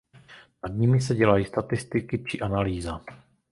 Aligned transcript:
Nad 0.63 0.73
nimi 0.75 1.01
se 1.01 1.15
dělají 1.15 1.45
statistiky 1.45 2.23
či 2.23 2.39
analýza. 2.39 3.01